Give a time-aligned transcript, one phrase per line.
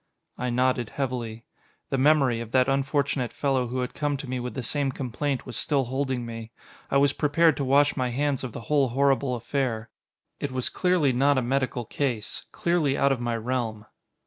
[0.35, 1.45] I nodded heavily.
[1.91, 5.45] The memory, of that unfortunate fellow who had come to me with the same complaint
[5.45, 6.49] was still holding me.
[6.89, 9.91] I was prepared to wash my hands of the whole horrible affair.
[10.39, 13.85] It was clearly not a medical case, clearly out of my realm.